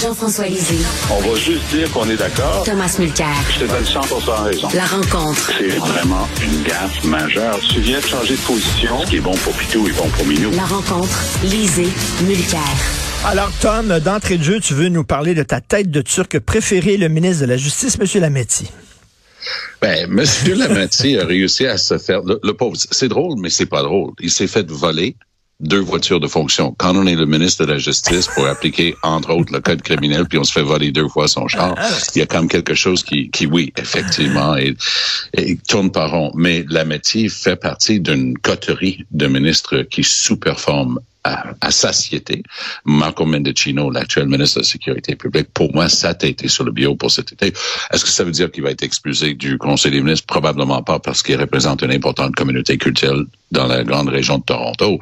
[0.00, 0.78] Jean-François Lisée.
[1.10, 2.62] On va juste dire qu'on est d'accord.
[2.64, 3.26] Thomas Mulcair.
[3.52, 4.00] Je te donne 100
[4.44, 4.68] raison.
[4.72, 5.52] La rencontre.
[5.58, 7.58] C'est vraiment une gaffe majeure.
[7.68, 9.02] Tu viens de changer de position.
[9.04, 10.52] Ce qui est bon pour Pitou est bon pour Minou.
[10.52, 11.20] La rencontre.
[11.44, 11.88] Lisée.
[12.22, 12.60] Mulcair.
[13.26, 16.96] Alors, Tom, d'entrée de jeu, tu veux nous parler de ta tête de turc préférée,
[16.96, 18.22] le ministre de la Justice, M.
[18.22, 18.70] Lametti.
[19.82, 22.22] Ben, Monsieur Lametti a réussi à se faire.
[22.22, 24.12] Le, le pauvre, c'est drôle, mais c'est pas drôle.
[24.20, 25.16] Il s'est fait voler
[25.60, 26.74] deux voitures de fonction.
[26.78, 30.26] Quand on est le ministre de la Justice pour appliquer, entre autres, le code criminel,
[30.26, 31.74] puis on se fait voler deux fois son char,
[32.14, 34.74] il y a quand même quelque chose qui, qui oui, effectivement, et,
[35.34, 36.32] et tourne par rond.
[36.34, 42.42] Mais Lametti fait partie d'une coterie de ministres qui sous-performent à, à, satiété.
[42.84, 46.72] Marco Mendicino, l'actuel ministre de la Sécurité publique, pour moi, ça a été sur le
[46.72, 47.52] bio pour cet été.
[47.92, 50.26] Est-ce que ça veut dire qu'il va être expulsé du Conseil des ministres?
[50.26, 55.00] Probablement pas, parce qu'il représente une importante communauté culturelle dans la grande région de Toronto.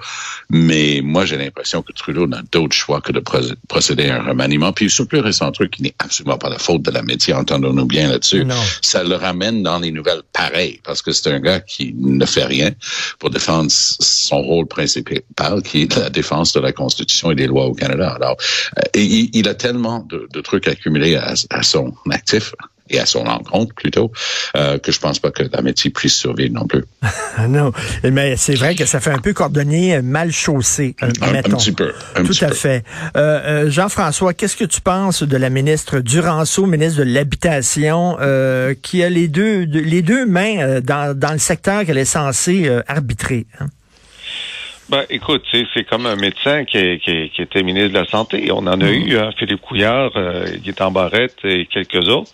[0.50, 3.22] Mais moi, j'ai l'impression que Trudeau n'a d'autre choix que de
[3.68, 4.72] procéder à un remaniement.
[4.72, 7.84] Puis, ce plus récent truc qui n'est absolument pas la faute de la métier, entendons-nous
[7.86, 8.46] bien là-dessus,
[8.82, 12.44] ça le ramène dans les nouvelles pareilles, parce que c'est un gars qui ne fait
[12.44, 12.70] rien
[13.18, 17.66] pour défendre son rôle principal, qui est la défense de la Constitution et des lois
[17.66, 18.14] au Canada.
[18.16, 18.36] Alors,
[18.78, 22.54] euh, il, il, a tellement de, de trucs accumulés à, à son actif
[22.90, 24.10] et à son encontre plutôt,
[24.56, 26.84] euh, que je pense pas que la métier puisse survivre non plus.
[27.48, 31.52] non, mais c'est vrai que ça fait un peu cordonnier mal chaussé, euh, un, mettons.
[31.52, 31.92] Un petit peu.
[32.16, 32.54] Un Tout petit à peu.
[32.54, 32.84] fait.
[33.16, 38.74] Euh, euh, Jean-François, qu'est-ce que tu penses de la ministre Duranceau, ministre de l'Habitation, euh,
[38.80, 43.46] qui a les deux, les deux mains dans, dans le secteur qu'elle est censée arbitrer?
[43.60, 43.66] Hein?
[44.90, 48.48] Ben, écoute, c'est comme un médecin qui, qui, qui, était ministre de la Santé.
[48.50, 50.46] On en a eu, hein, Philippe Couillard, euh,
[50.80, 52.30] en barrette, et quelques autres.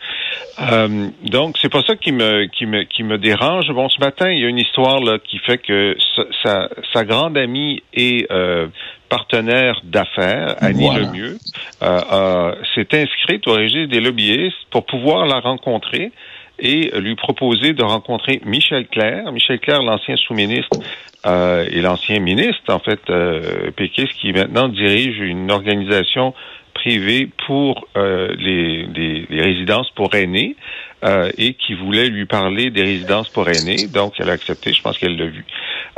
[0.61, 3.66] Euh, donc, c'est pas ça qui me, qui, me, qui me dérange.
[3.72, 5.96] Bon, ce matin, il y a une histoire là, qui fait que
[6.44, 8.68] sa, sa grande amie est euh,
[9.08, 11.06] partenaire d'affaires, Annie Voilà.
[11.06, 11.39] Lemieux,
[11.83, 16.12] euh, s'est inscrite au registre des lobbyistes pour pouvoir la rencontrer
[16.61, 19.33] et lui proposer de rencontrer Michel Clair.
[19.33, 20.79] Michel Clair, l'ancien sous-ministre
[21.27, 26.35] euh, et l'ancien ministre, en fait, euh, péquiste, qui maintenant dirige une organisation
[26.74, 30.57] privée pour euh, les, les, les, résidences pour aînés
[31.05, 33.86] euh, et qui voulait lui parler des résidences pour aînés.
[33.86, 34.73] Donc, elle a accepté.
[34.73, 35.45] Je pense qu'elle l'a vu.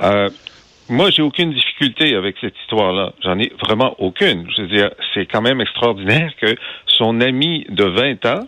[0.02, 0.28] Euh,
[0.88, 3.12] moi, j'ai aucune difficulté avec cette histoire-là.
[3.24, 4.46] J'en ai vraiment aucune.
[4.54, 6.54] Je veux dire, c'est quand même extraordinaire que
[6.86, 8.46] son ami de 20 ans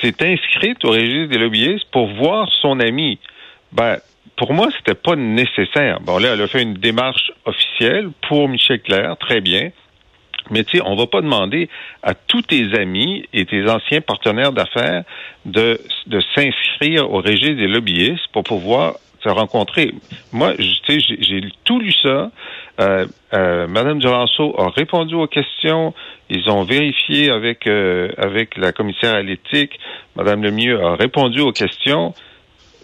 [0.00, 3.18] s'est inscrite au registre des lobbyistes pour voir son ami.
[3.72, 3.98] Ben,
[4.40, 6.00] pour moi, c'était pas nécessaire.
[6.00, 9.68] Bon, là, elle a fait une démarche officielle pour Michel Clair, très bien.
[10.48, 11.68] Mais tu sais, on va pas demander
[12.02, 15.04] à tous tes amis et tes anciens partenaires d'affaires
[15.44, 19.92] de, de s'inscrire au registre des lobbyistes pour pouvoir se rencontrer.
[20.32, 22.30] Moi, tu sais, j'ai tout lu ça.
[22.80, 25.92] Euh, euh, Madame Duranceau a répondu aux questions.
[26.30, 29.78] Ils ont vérifié avec euh, avec la commissaire à l'éthique.
[30.16, 32.14] Madame Lemieux a répondu aux questions.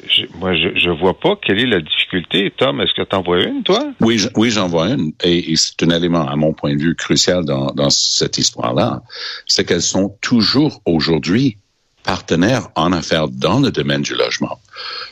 [0.08, 2.52] Je, moi, je, je vois pas quelle est la difficulté.
[2.56, 3.92] Tom, est-ce que tu en vois une, toi?
[4.00, 5.12] Oui, oui, j'en vois une.
[5.22, 9.02] Et, c'est un élément, à mon point de vue, crucial dans, dans cette histoire-là.
[9.46, 11.56] C'est qu'elles sont toujours aujourd'hui
[12.04, 14.60] partenaires en affaires dans le domaine du logement.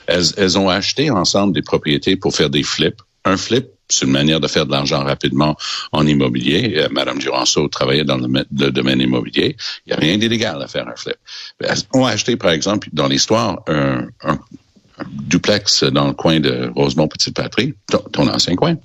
[0.06, 3.00] Elles, elles ont acheté ensemble des propriétés pour faire des flips.
[3.24, 5.56] Un flip, c'est une manière de faire de l'argent rapidement
[5.92, 6.74] en immobilier.
[6.76, 9.56] Euh, Madame Duranceau travaillait dans le, le domaine immobilier.
[9.86, 11.16] Il n'y a rien d'illégal à faire un flip.
[11.58, 14.38] Elles ont acheté, par exemple, dans l'histoire, un, un,
[15.10, 18.76] duplex dans le coin de Rosemont-Petite-Patrie, ton, ton ancien coin.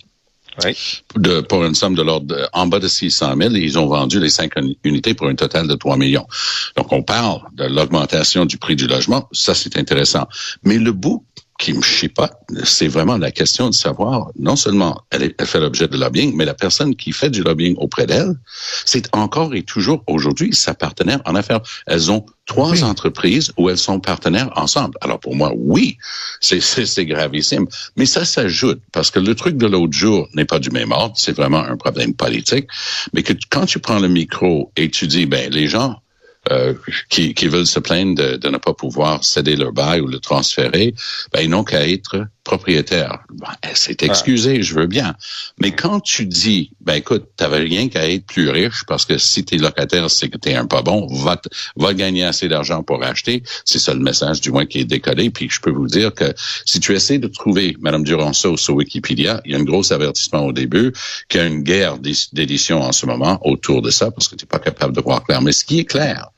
[0.66, 0.76] Oui.
[1.16, 4.20] De, pour une somme de l'ordre en bas de 600 000 et ils ont vendu
[4.20, 4.54] les cinq
[4.84, 6.28] unités pour un total de 3 millions.
[6.76, 9.28] Donc, on parle de l'augmentation du prix du logement.
[9.32, 10.28] Ça, c'est intéressant.
[10.64, 11.24] Mais le bout
[11.60, 12.32] qui me chipote,
[12.64, 16.34] c'est vraiment la question de savoir, non seulement elle, est, elle fait l'objet de lobbying,
[16.36, 18.34] mais la personne qui fait du lobbying auprès d'elle,
[18.86, 21.60] c'est encore et toujours aujourd'hui sa partenaire en affaires.
[21.86, 22.84] Elles ont trois oui.
[22.84, 24.98] entreprises où elles sont partenaires ensemble.
[25.02, 25.98] Alors pour moi, oui,
[26.40, 27.68] c'est gravissime.
[27.98, 31.16] Mais ça s'ajoute, parce que le truc de l'autre jour n'est pas du même ordre,
[31.18, 32.68] c'est vraiment un problème politique,
[33.14, 36.02] mais que quand tu prends le micro et tu dis, ben les gens
[36.52, 36.74] euh,
[37.10, 40.20] qui, qui, veulent se plaindre de, de, ne pas pouvoir céder leur bail ou le
[40.20, 40.96] transférer,
[41.32, 43.20] ben, ils n'ont qu'à être propriétaires.
[43.32, 44.62] Ben, c'est excusé, ah.
[44.64, 45.16] je veux bien.
[45.62, 49.46] Mais quand tu dis, ben écoute, t'avais rien qu'à être plus riche parce que si
[49.46, 51.40] t'es locataire, c'est que t'es un pas bon, va,
[51.76, 53.44] va gagner assez d'argent pour acheter.
[53.66, 55.30] C'est ça le message du moins qui est décollé.
[55.30, 56.34] Puis je peux vous dire que
[56.66, 60.48] si tu essaies de trouver Madame Duranceau sur Wikipédia, il y a un gros avertissement
[60.48, 60.92] au début
[61.28, 64.48] qu'il y a une guerre d'édition en ce moment autour de ça parce que t'es
[64.48, 65.44] pas capable de voir clair.
[65.44, 66.32] Mais ce qui est clair,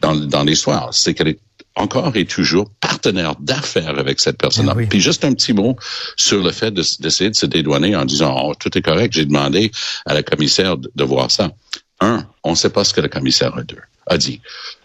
[0.00, 1.40] dans, dans l'histoire, c'est qu'elle est
[1.76, 4.74] encore et toujours partenaire d'affaires avec cette personne-là.
[4.76, 4.86] Oui.
[4.86, 5.76] Puis juste un petit mot
[6.16, 9.12] sur le fait d'essayer de, de, se dédouaner en disant oh, tout est correct.
[9.12, 9.70] J'ai demandé
[10.06, 11.50] à la commissaire de, de, voir ça.
[12.00, 13.52] un, on ne sait pas ce que le commissaire
[14.06, 14.40] a dit.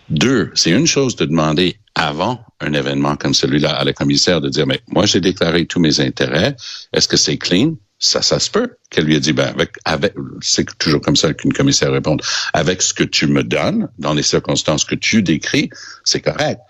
[0.09, 4.49] Deux, c'est une chose de demander avant un événement comme celui-là à la commissaire de
[4.49, 6.55] dire, mais moi, j'ai déclaré tous mes intérêts.
[6.93, 7.75] Est-ce que c'est clean?
[7.99, 8.75] Ça, ça se peut.
[8.89, 12.17] Qu'elle lui a dit, ben, avec, avec, c'est toujours comme ça qu'une commissaire répond.
[12.53, 15.69] Avec ce que tu me donnes, dans les circonstances que tu décris,
[16.05, 16.61] c'est correct.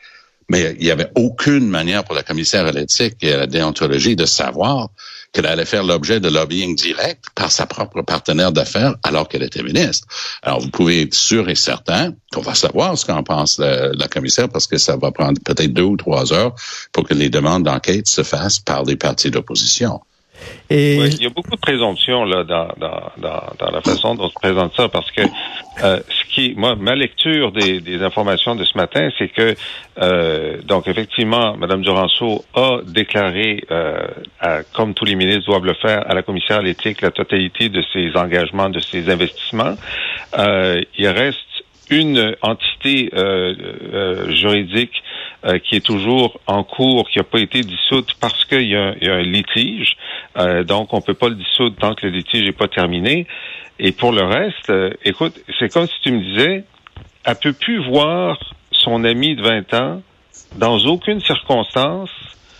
[0.49, 4.15] Mais il n'y avait aucune manière pour la commissaire à l'éthique et à la déontologie
[4.15, 4.89] de savoir
[5.31, 9.61] qu'elle allait faire l'objet de lobbying direct par sa propre partenaire d'affaires alors qu'elle était
[9.61, 10.07] ministre.
[10.41, 14.07] Alors, vous pouvez être sûr et certain qu'on va savoir ce qu'en pense la, la,
[14.07, 16.55] commissaire parce que ça va prendre peut-être deux ou trois heures
[16.91, 20.01] pour que les demandes d'enquête se fassent par des partis d'opposition.
[20.69, 20.97] Et...
[20.97, 24.29] il y a beaucoup de présomptions là dans, dans, dans, dans, la façon dont on
[24.29, 25.21] se présente ça, parce que
[25.83, 29.55] euh, ce qui, moi, ma lecture des, des informations de ce matin, c'est que
[30.01, 34.07] euh, donc effectivement, Mme Duranceau a déclaré, euh,
[34.39, 37.69] à, comme tous les ministres doivent le faire, à la commissaire à l'éthique la totalité
[37.69, 39.75] de ses engagements, de ses investissements.
[40.37, 41.48] Il reste
[41.89, 43.53] une entité euh,
[43.93, 45.03] euh, juridique
[45.45, 48.75] euh, qui est toujours en cours, qui n'a pas été dissoute parce qu'il y, y,
[48.75, 49.95] a un litige.
[50.65, 53.27] donc, on peut pas le dissoudre tant que le litige n'est pas terminé.
[53.79, 54.71] Et pour le reste,
[55.05, 56.63] écoute, c'est comme si tu me disais,
[57.23, 58.37] elle peut plus voir
[58.71, 60.01] son ami de 20 ans
[60.57, 62.09] dans aucune circonstance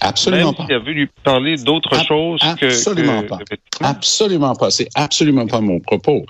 [0.01, 0.75] Absolument Même pas.
[0.75, 2.67] a voulu parler d'autre chose que...
[2.67, 3.39] Absolument pas.
[3.81, 4.71] Absolument pas.
[4.71, 6.25] C'est absolument pas mon propos.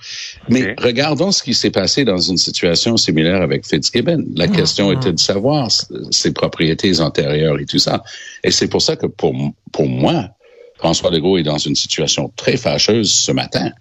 [0.47, 4.25] Mais regardons ce qui s'est passé dans une situation similaire avec Fitzgibbon.
[4.35, 4.93] La ah, question ah.
[4.93, 5.69] était de savoir
[6.11, 8.03] ses propriétés antérieures et tout ça.
[8.43, 9.35] Et c'est pour ça que pour,
[9.71, 10.29] pour moi,
[10.77, 13.71] François Legault est dans une situation très fâcheuse ce matin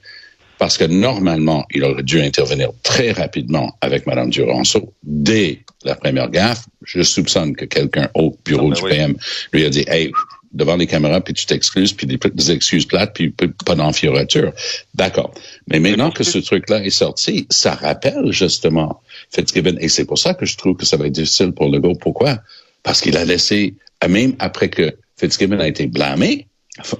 [0.59, 6.31] parce que normalement, il aurait dû intervenir très rapidement avec Mme Duranceau dès la première
[6.31, 6.65] gaffe.
[6.83, 9.15] Je soupçonne que quelqu'un au bureau ah, ben du PM
[9.53, 10.11] lui a dit, hey,
[10.53, 13.31] devant les caméras, puis tu t'excuses, puis des, excuses plates, puis
[13.65, 14.53] pas d'enfioriture.
[14.95, 15.33] D'accord.
[15.69, 19.01] Mais maintenant que ce truc-là est sorti, ça rappelle justement
[19.31, 19.77] Fitzgibbon.
[19.81, 21.95] Et c'est pour ça que je trouve que ça va être difficile pour Legault.
[21.95, 22.39] Pourquoi?
[22.83, 23.75] Parce qu'il a laissé,
[24.09, 26.47] même après que Fitzgibbon a été blâmé,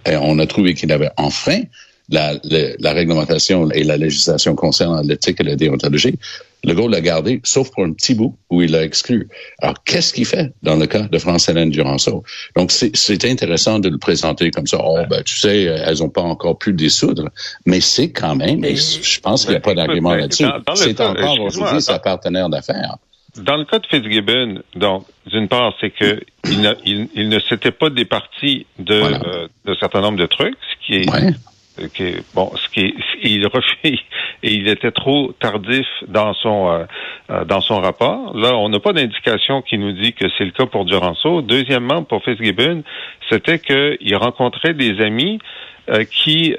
[0.07, 1.63] on a trouvé qu'il avait enfreint
[2.11, 2.35] la,
[2.79, 6.19] la, réglementation et la législation concernant l'éthique et la déontologie,
[6.65, 9.29] le Legault l'a gardé, sauf pour un petit bout où il l'a exclu.
[9.61, 12.25] Alors, qu'est-ce qu'il fait dans le cas de France-Hélène Duranceau?
[12.57, 14.79] Donc, c'est intéressant de le présenter comme ça.
[14.83, 17.29] Oh, ben, tu sais, elles n'ont pas encore pu dissoudre,
[17.65, 21.41] mais c'est quand même, et je pense qu'il n'y a pas d'argument là-dessus, c'est encore
[21.41, 22.97] aujourd'hui sa partenaire d'affaires.
[23.37, 27.71] Dans le cas de Fitzgibbon, donc, d'une part, c'est que il, il, il, ne s'était
[27.71, 31.07] pas départi de, euh, de certain nombre de trucs, ce qui est
[32.35, 33.99] bon, ce qui il refait
[34.43, 36.85] et il était trop tardif dans son euh,
[37.31, 38.37] euh, dans son rapport.
[38.37, 41.43] Là, on n'a pas d'indication qui nous dit que c'est le cas pour Duranceau.
[41.43, 42.83] Deuxièmement, pour Fitzgibbon,
[43.31, 45.39] c'était qu'il rencontrait des amis
[45.91, 46.55] euh, qui,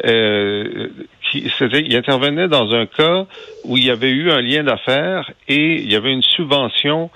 [1.32, 3.26] qui il intervenait dans un cas
[3.64, 7.10] où il y avait eu un lien d'affaires et il y avait une subvention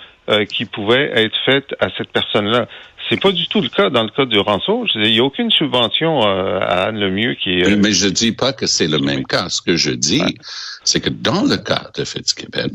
[0.49, 2.67] qui pouvait être faite à cette personne-là.
[3.09, 4.85] C'est pas du tout le cas dans le cas du rançon.
[4.95, 7.69] il n'y a aucune subvention euh, à Anne Lemieux qui est.
[7.69, 9.49] Euh, mais je dis pas que c'est le même cas.
[9.49, 10.37] Ce que je dis,
[10.83, 12.71] c'est que dans le cas de Fitzgibbon,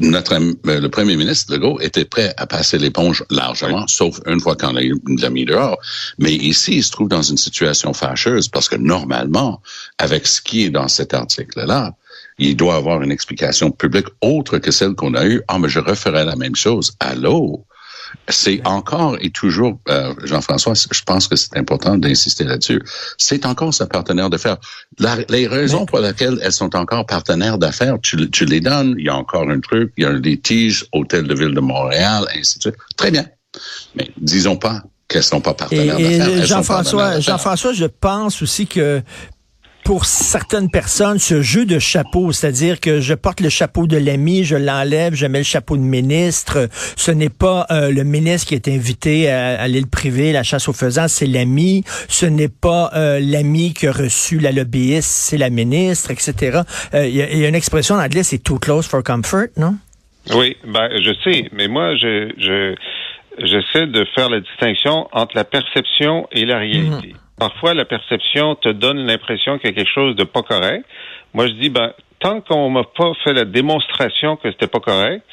[0.00, 4.56] notre euh, le premier ministre Legault était prêt à passer l'éponge largement, sauf une fois
[4.56, 5.78] qu'on l'a mis dehors.
[6.18, 9.62] Mais ici, il se trouve dans une situation fâcheuse parce que normalement,
[9.98, 11.94] avec ce qui est dans cet article-là,
[12.38, 15.42] il doit avoir une explication publique autre que celle qu'on a eue.
[15.48, 16.92] Ah, mais je referais la même chose.
[16.98, 17.64] Allô?
[18.28, 22.82] C'est encore et toujours, euh, Jean-François, je pense que c'est important d'insister là-dessus,
[23.18, 24.58] c'est encore sa partenaire d'affaires.
[25.28, 29.16] les raisons pour lesquelles elles sont encore partenaires d'affaires, tu, les donnes, il y a
[29.16, 32.62] encore un truc, il y a un litige, Hôtel de Ville de Montréal, ainsi de
[32.62, 32.76] suite.
[32.96, 33.26] Très bien.
[33.94, 36.46] Mais disons pas qu'elles sont pas partenaires d'affaires.
[36.46, 39.02] Jean-François, Jean-François, je pense aussi que
[39.90, 44.44] pour certaines personnes ce jeu de chapeau, c'est-à-dire que je porte le chapeau de l'ami,
[44.44, 46.68] je l'enlève, je mets le chapeau de ministre.
[46.96, 50.72] Ce n'est pas euh, le ministre qui est invité à, l'île privée, la chasse aux
[50.72, 51.82] faisans, c'est l'ami.
[52.08, 56.60] Ce n'est pas euh, l'ami qui a reçu la lobbyiste, c'est la ministre, etc.
[56.94, 59.74] Euh, il y, a une expression en anglais, c'est too close for comfort, non?
[60.36, 62.76] Oui, ben je sais, mais moi je, je
[63.38, 67.16] j'essaie de faire la distinction entre la perception et la réalité.
[67.40, 70.84] Parfois la perception te donne l'impression qu'il y a quelque chose de pas correct.
[71.32, 75.24] Moi, je dis, ben, tant qu'on m'a pas fait la démonstration que c'était pas correct,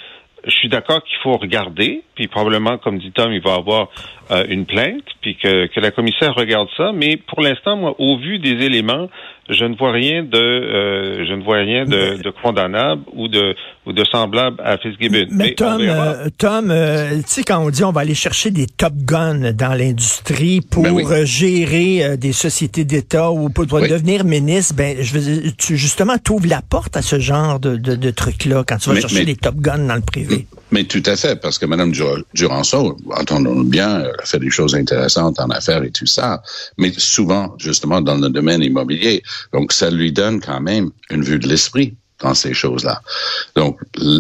[0.46, 3.90] je suis d'accord qu'il faut regarder, puis probablement, comme dit Tom, il va avoir
[4.32, 6.94] euh, une plainte, puis que, que la commissaire regarde ça.
[6.94, 9.10] Mais pour l'instant, moi, au vu des éléments,
[9.50, 13.56] je ne vois rien de, euh, je ne vois rien de, de, condamnable ou de
[13.86, 15.28] ou de semblable à Fitzgibbon.
[15.32, 18.68] Mais, Tom, euh, Tom, euh, tu sais quand on dit on va aller chercher des
[18.68, 24.98] top guns dans l'industrie pour ben gérer des sociétés d'État ou pour, devenir ministre, ben
[25.00, 28.78] je veux tu justement t'ouvres la porte à ce genre de, de, de trucs-là quand
[28.78, 30.48] tu vas chercher des top guns dans le privé.
[30.72, 31.94] Mais tout à fait, parce que Mme
[32.34, 36.42] Duranceau, entendons bien, elle a fait des choses intéressantes en affaires et tout ça,
[36.78, 39.24] mais souvent, justement, dans le domaine immobilier.
[39.54, 43.02] Donc, ça lui donne quand même une vue de l'esprit dans ces choses-là.
[43.56, 43.80] Donc,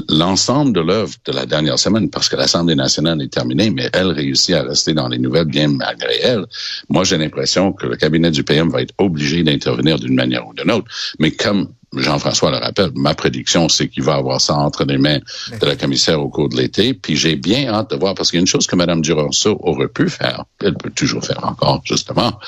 [0.10, 4.12] l'ensemble de l'œuvre de la dernière semaine, parce que l'Assemblée nationale est terminée, mais elle
[4.12, 6.46] réussit à rester dans les nouvelles bien malgré elle,
[6.89, 10.54] moi, j'ai l'impression que le cabinet du PM va être obligé d'intervenir d'une manière ou
[10.54, 10.88] d'une autre.
[11.20, 15.20] Mais comme Jean-François le rappelle, ma prédiction, c'est qu'il va avoir ça entre les mains
[15.60, 16.94] de la commissaire au cours de l'été.
[16.94, 19.58] Puis j'ai bien hâte de voir, parce qu'il y a une chose que Mme Duranceau
[19.62, 22.39] aurait pu faire, elle peut toujours faire encore, justement.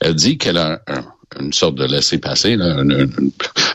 [0.00, 0.80] Elle dit qu'elle a
[1.38, 2.86] une sorte de laisser-passer, un,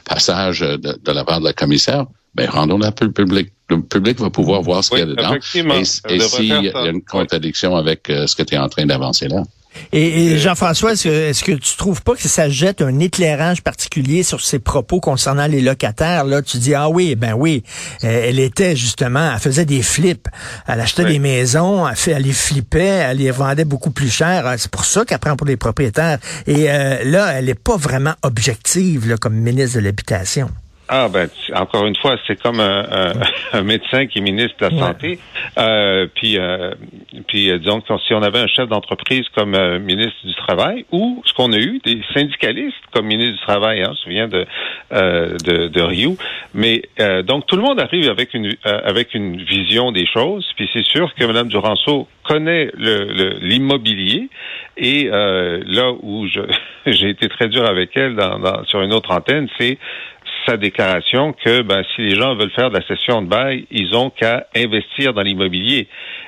[0.05, 2.05] passage de, la part de la commissaire.
[2.33, 3.51] Ben, rendons-la le public.
[3.69, 5.35] Le public va pouvoir voir ce qu'il y a dedans.
[5.53, 8.85] Et, et s'il y a une contradiction avec euh, ce que tu es en train
[8.85, 9.43] d'avancer là.
[9.93, 14.59] Et, Jean-François, est-ce que, tu trouves pas que ça jette un éclairage particulier sur ses
[14.59, 16.25] propos concernant les locataires?
[16.25, 17.63] Là, tu dis, ah oui, ben oui,
[18.03, 20.27] euh, elle était justement, elle faisait des flips.
[20.67, 24.45] Elle achetait des maisons, elle, fait, elle les flippait, elle les vendait beaucoup plus cher.
[24.45, 26.19] Ah, c'est pour ça qu'elle prend pour les propriétaires.
[26.47, 30.49] Et euh, là, elle n'est pas vraiment objective là, comme ministre de l'Habitation.
[30.93, 33.13] Ah ben encore une fois, c'est comme un,
[33.53, 35.19] un, médecin qui est ministre de la santé.
[35.57, 36.73] Euh, puis euh,
[37.29, 41.23] puis euh, disons si on avait un chef d'entreprise comme euh, ministre du travail ou
[41.25, 44.45] ce qu'on a eu des syndicalistes comme ministre du travail, hein, je me souviens de
[44.91, 46.17] de, de Rio.
[46.53, 46.81] Mais
[47.23, 50.45] donc tout le monde arrive avec une avec une vision des choses.
[50.57, 54.27] Puis c'est sûr que Mme Duranceau connaît le l'immobilier
[54.75, 56.27] et là où
[56.85, 59.77] j'ai été très dur avec elle dans, dans, sur une autre antenne, c'est
[60.45, 63.95] sa déclaration que ben, si les gens veulent faire de la session de bail, ils
[63.95, 65.87] ont qu'à investir dans l'immobilier.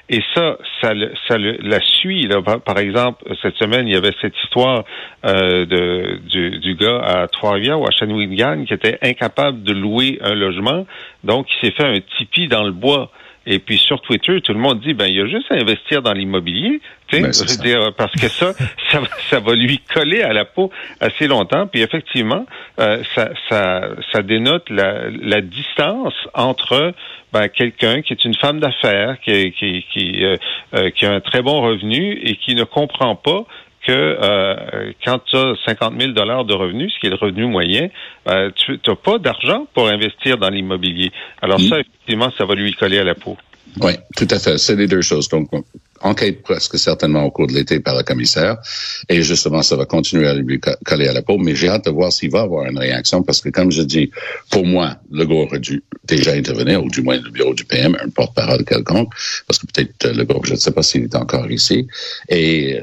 [0.10, 0.94] Et ça, ça,
[1.28, 2.28] ça la suit.
[2.28, 2.42] Là.
[2.42, 4.84] Par exemple, cette semaine, il y avait cette histoire
[5.26, 10.20] euh, de, du, du, gars à Trois-Rivières ou à Shawinigan qui était incapable de louer
[10.22, 10.86] un logement,
[11.24, 13.12] donc il s'est fait un tipi dans le bois.
[13.46, 16.02] Et puis sur Twitter, tout le monde dit ben il y a juste à investir
[16.02, 16.80] dans l'immobilier,
[17.12, 17.30] ben,
[17.62, 18.54] dire, parce que ça,
[18.92, 21.68] ça, ça, va lui coller à la peau assez longtemps.
[21.68, 22.46] Puis effectivement,
[22.80, 26.94] euh, ça, ça, ça dénote la, la distance entre
[27.32, 30.38] ben, quelqu'un qui est une femme d'affaires, qui, qui, qui, euh,
[30.76, 33.46] euh, qui a un très bon revenu et qui ne comprend pas
[33.86, 37.46] que euh, quand tu as 50 000 dollars de revenus, ce qui est le revenu
[37.46, 37.90] moyen,
[38.28, 41.12] euh, tu n'as pas d'argent pour investir dans l'immobilier.
[41.42, 43.38] Alors ça, effectivement, ça va lui coller à la peau.
[43.82, 44.58] Oui, tout à fait.
[44.58, 45.30] C'est les deux choses.
[45.30, 45.50] Donc,
[46.02, 48.58] enquête presque certainement au cours de l'été par le commissaire.
[49.10, 51.38] Et justement, ça va continuer à lui coller à la peau.
[51.38, 54.12] Mais j'ai hâte de voir s'il va avoir une réaction parce que, comme je dis,
[54.52, 57.98] pour moi, le gars aurait dû déjà intervenir, ou du moins le bureau du PM,
[58.04, 59.14] un porte-parole quelconque,
[59.48, 61.88] parce que peut-être euh, le groupe, je ne sais pas s'il est encore ici.
[62.30, 62.82] Et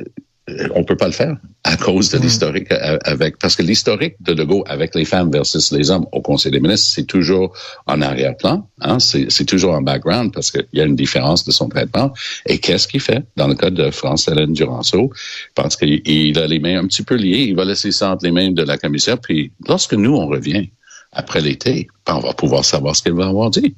[0.75, 2.23] on peut pas le faire à cause de hmm.
[2.23, 2.73] l'historique
[3.05, 6.61] avec parce que l'historique de Legault avec les femmes versus les hommes au Conseil des
[6.61, 8.99] ministres c'est toujours en arrière-plan hein?
[8.99, 12.13] c'est toujours en background parce qu'il y a une différence de son traitement
[12.47, 15.11] et qu'est-ce qu'il fait dans le cas de France Hélène Duranceau
[15.55, 18.33] parce qu'il a les mains un petit peu liées il va laisser ça entre les
[18.33, 20.71] mains de la commissaire puis lorsque nous on revient
[21.13, 23.75] après l'été ben, on va pouvoir savoir ce qu'elle va avoir dit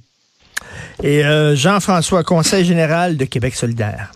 [1.03, 4.13] et euh, Jean-François Conseil général de Québec solidaire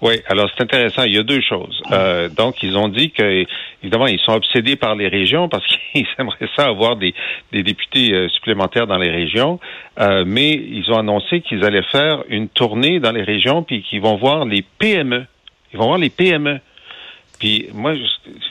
[0.00, 1.02] oui, alors c'est intéressant.
[1.04, 1.82] Il y a deux choses.
[1.90, 3.44] Euh, donc, ils ont dit que,
[3.82, 7.14] évidemment, ils sont obsédés par les régions parce qu'ils aimeraient ça avoir des,
[7.52, 9.58] des députés euh, supplémentaires dans les régions.
[9.98, 14.00] Euh, mais ils ont annoncé qu'ils allaient faire une tournée dans les régions puis qu'ils
[14.00, 15.26] vont voir les PME.
[15.72, 16.60] Ils vont voir les PME.
[17.40, 18.02] Puis moi, je,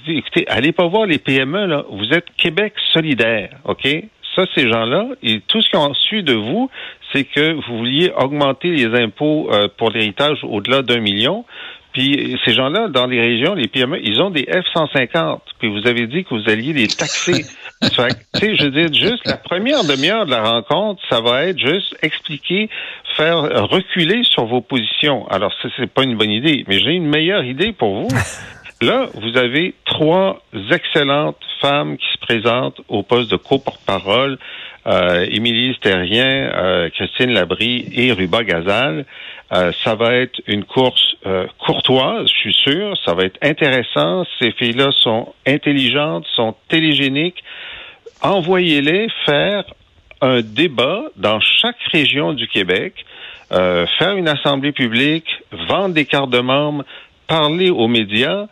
[0.06, 1.86] dis, écoutez, allez pas voir les PME, là.
[1.89, 3.88] Vous êtes Québec solidaire, OK?
[4.36, 6.70] Ça, ces gens-là, et tout ce qu'ils ont su de vous,
[7.12, 11.46] c'est que vous vouliez augmenter les impôts euh, pour l'héritage au-delà d'un million.
[11.94, 15.40] Puis ces gens-là, dans les régions, les PME, ils ont des F-150.
[15.58, 17.44] Puis vous avez dit que vous alliez les taxer.
[17.82, 21.58] tu sais, je veux dire, juste la première demi-heure de la rencontre, ça va être
[21.58, 22.70] juste expliquer,
[23.16, 25.28] faire reculer sur vos positions.
[25.30, 28.10] Alors, ça, c'est pas une bonne idée, mais j'ai une meilleure idée pour vous.
[28.82, 34.38] Là, vous avez trois excellentes femmes qui se présentent au poste de co-porte-parole
[34.88, 39.06] Émilie Sterrien, euh, Christine Labrie et Ruba Gazal.
[39.51, 42.98] Euh, ça va être une course euh, courtoise, je suis sûr.
[43.06, 44.25] Ça va être intéressant.
[44.39, 47.44] Ces filles-là sont intelligentes, sont télégéniques.
[48.22, 49.65] Envoyez-les faire
[50.22, 53.06] un débat dans chaque région du Québec,
[53.50, 55.27] faire une assemblée publique,
[55.70, 56.84] vendre des cartes de membres,
[57.27, 58.48] parler aux médias.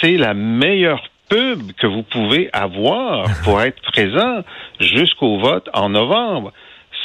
[0.00, 4.42] C'est la meilleure pub que vous pouvez avoir pour être présent
[4.80, 6.52] jusqu'au vote en novembre.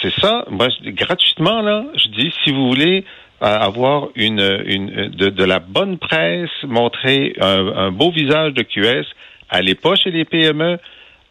[0.02, 0.46] C'est ça.
[0.50, 3.06] Moi, gratuitement, là, je dis, si vous voulez
[3.42, 9.08] avoir une, une de, de, la bonne presse, montrer un, un, beau visage de QS,
[9.50, 10.78] allez pas chez les PME,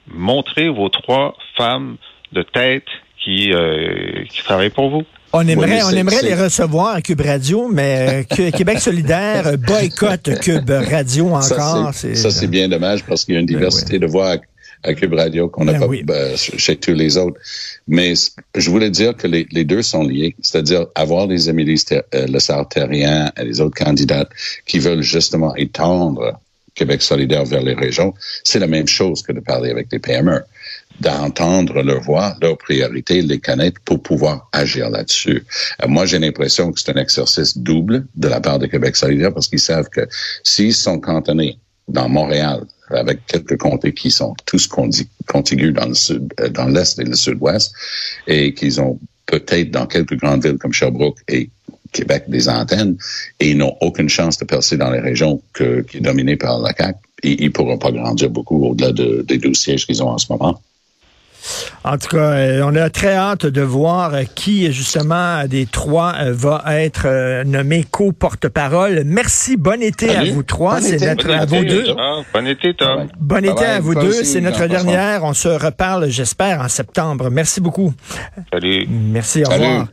[0.08, 1.96] montrez vos trois femmes
[2.32, 2.88] de tête
[3.22, 5.02] qui, euh, qui travaillent pour vous.
[5.32, 10.70] On aimerait, on aimerait les recevoir à Cube Radio, mais euh, Québec solidaire boycotte Cube
[10.70, 11.94] Radio encore.
[11.94, 14.36] Ça, c'est bien dommage parce qu'il y a une ben diversité de voix
[14.82, 17.38] à Cube Radio qu'on n'a ben pas ben, chez tous les autres.
[17.86, 18.14] Mais
[18.56, 22.38] je voulais dire que les, les deux sont liés, c'est-à-dire avoir les Amélie euh, Le
[22.40, 24.30] Sartérien et les autres candidates
[24.66, 26.40] qui veulent justement étendre
[26.74, 30.42] Québec solidaire vers les régions, c'est la même chose que de parler avec les PME
[31.00, 35.44] d'entendre leur voix, leurs priorités, les connaître pour pouvoir agir là-dessus.
[35.82, 39.32] Euh, moi, j'ai l'impression que c'est un exercice double de la part de Québec solidaire
[39.32, 40.06] parce qu'ils savent que
[40.44, 44.68] s'ils sont cantonnés dans Montréal, avec quelques comtés qui sont tous
[45.26, 47.72] contigus dans le sud, euh, dans l'est et le sud-ouest,
[48.26, 51.50] et qu'ils ont peut-être dans quelques grandes villes comme Sherbrooke et
[51.92, 52.96] Québec des antennes,
[53.38, 56.60] et ils n'ont aucune chance de percer dans les régions que, qui est dominée par
[56.60, 56.98] la CAQ.
[57.22, 60.32] Ils ne pourront pas grandir beaucoup au-delà de, des deux sièges qu'ils ont en ce
[60.32, 60.60] moment.
[61.84, 66.32] En tout cas, euh, on a très hâte de voir qui, justement, des trois euh,
[66.32, 69.02] va être nommé co-porte-parole.
[69.06, 69.56] Merci.
[69.56, 70.80] Bon été à vous trois.
[70.80, 71.86] C'est notre, à vous deux.
[72.34, 73.08] Bon été, Tom.
[73.18, 74.24] Bon été à vous deux.
[74.24, 75.24] C'est notre dernière.
[75.24, 77.30] On se reparle, j'espère, en septembre.
[77.30, 77.92] Merci beaucoup.
[78.52, 78.86] Salut.
[78.88, 79.42] Merci.
[79.44, 79.86] Au revoir.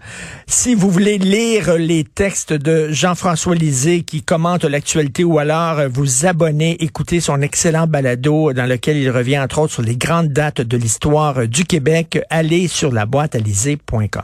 [0.50, 6.26] Si vous voulez lire les textes de Jean-François Lisée qui commente l'actualité ou alors vous
[6.26, 10.62] abonner, écouter son excellent balado dans lequel il revient entre autres sur les grandes dates
[10.62, 13.36] de l'histoire du Québec, allez sur la boîte